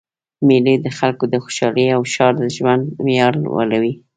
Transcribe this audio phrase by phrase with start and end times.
[0.47, 3.93] میلې د خلکو د خوشحالۍ او ښار د ژوند معیار لوړوي.